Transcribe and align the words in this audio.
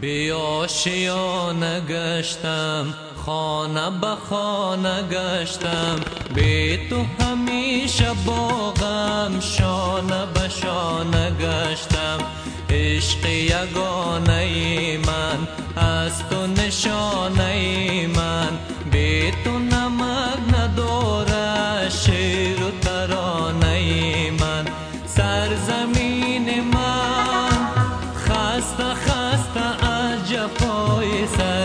بیاشیا 0.00 1.52
نگشتم 1.52 2.94
خانه 3.26 3.90
به 4.00 4.14
خانه 4.30 5.02
گشتم. 5.02 6.00
بی 6.34 6.88
تو 6.88 7.04
همیشه 7.20 8.10
باغم 8.26 9.40
شانه 9.40 10.26
به 10.34 10.48
شانه 10.48 11.30
گشتم. 11.30 12.18
عشق 12.70 13.26
یگانه 13.26 14.98
من 14.98 15.48
از 15.76 16.28
تو 16.28 16.46
نشانه 16.46 18.06
من. 18.06 18.75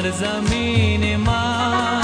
سرزمین 0.01 1.17
من 1.17 2.01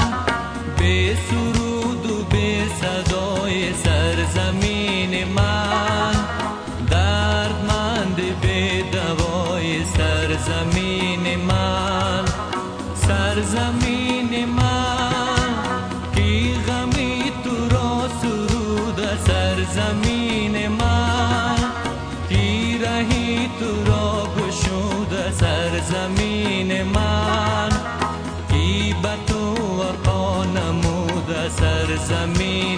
به 0.78 1.16
سرود 1.30 2.10
و 2.10 2.24
به 2.24 2.62
صدای 2.80 3.74
سرزمین 3.74 5.24
من 5.24 6.12
دردمند 6.90 8.16
به 8.16 8.84
دوای 8.92 9.84
سرزمین 9.84 11.36
من 11.48 12.24
سرزمین 12.94 14.44
من 14.44 15.54
کی 16.14 16.54
غمی 16.68 17.32
تو 17.44 17.68
را 17.76 18.08
سرود 18.22 19.18
سرزمین 19.26 20.17
نمود 31.98 32.06
سرزمین 32.06 32.77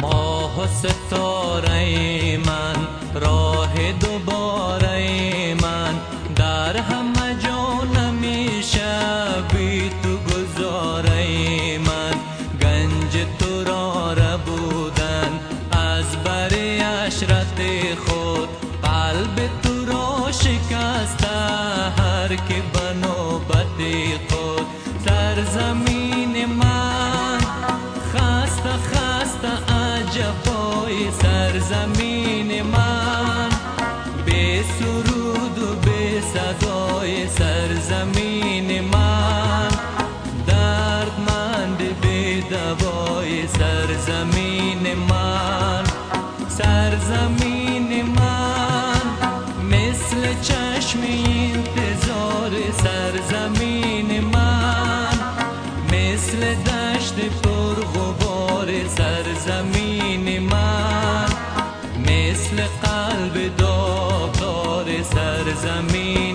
ماه 0.00 0.60
و 0.60 0.66
ستاره 0.66 2.38
من 2.46 2.76
راه 3.14 3.92
دوباره 3.92 5.54
من. 5.54 5.94
در 6.36 6.76
همه 6.76 7.36
جا 7.42 7.84
نمیشه 8.00 8.94
بی 9.52 9.90
تو 10.02 10.16
گذاره 10.16 11.78
من. 11.78 12.14
گنج 12.60 13.26
تو 13.38 13.64
را 13.64 14.12
ربودن 14.12 15.40
از 15.72 16.16
بر 16.24 16.54
عشرت 16.54 17.60
خود. 18.06 18.48
قلب 18.82 19.50
تو 19.62 19.84
را 19.84 20.32
شکسته 20.32 21.28
هر 21.98 22.28
که 22.28 22.62
بنوبت 22.74 23.78
خود. 24.30 24.66
سرزمین 25.04 25.91
سرزمین 31.72 32.62
من 32.62 33.48
به 34.26 34.62
سرود 34.78 35.58
و 35.58 35.74
به 35.74 36.20
صدای 36.20 37.28
سرزمین 37.28 38.80
من 38.80 39.68
دردمند 40.46 41.78
به 41.78 42.42
دوای 42.50 43.46
سرزمین 43.46 44.94
من 45.10 45.84
سرزمین 46.48 48.02
من 48.02 49.02
مثل 49.70 50.40
چشم 50.42 50.98
انتظار 51.02 52.50
سرزمین 52.82 53.71
قلب 63.22 63.56
داغدار 63.56 65.02
سرزمین 65.02 66.31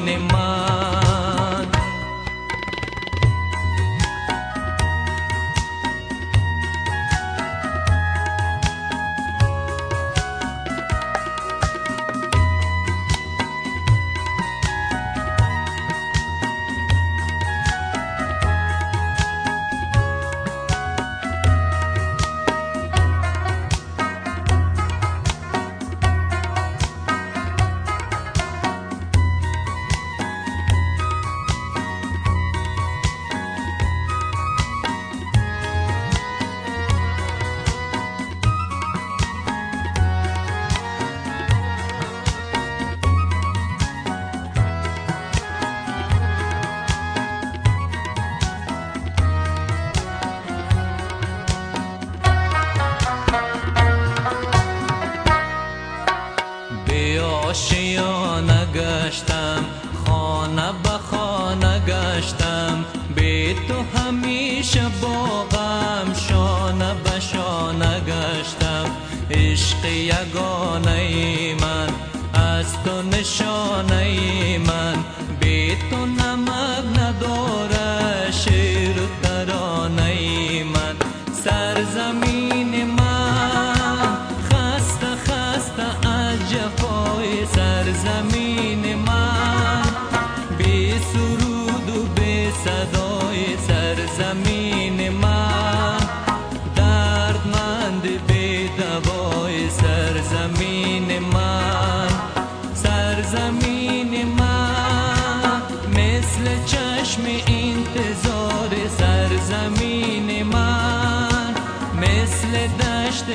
خانه 60.48 60.72
به 60.84 60.90
خانه 60.90 61.80
گشتم 61.80 62.86
به 63.16 63.54
تو 63.68 64.00
همیشه 64.00 64.82
باغم 65.02 66.14
شانه 66.30 66.94
به 66.94 67.20
شانه 67.20 68.00
گشتم. 68.00 68.86
عشق 69.32 69.86
یگانه 69.86 71.56
من 71.62 71.88
از 72.34 72.74
تو 72.84 73.02
نشانه 73.02 74.58
من. 74.58 74.96
به 75.40 75.78
تو 75.90 76.06
نمک 76.06 77.00
نداره 77.00 78.32
شیر 78.32 79.02
و 79.02 79.08
ترانه 79.24 80.64
من. 80.64 80.96
سرزمین 81.44 82.86
من 82.86 83.07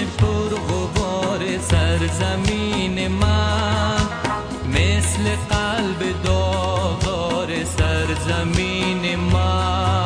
پر 0.01 0.55
غبار 0.55 1.59
سرزمین 1.61 3.09
من 3.09 3.97
مثل 4.69 5.37
قلب 5.51 6.23
داغار 6.25 7.65
سرزمین 7.65 9.17
من. 9.17 10.02